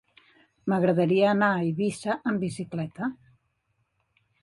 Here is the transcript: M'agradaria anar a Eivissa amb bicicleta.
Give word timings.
M'agradaria 0.73 1.27
anar 1.33 1.51
a 1.51 1.61
Eivissa 1.67 2.17
amb 2.33 2.45
bicicleta. 2.49 3.15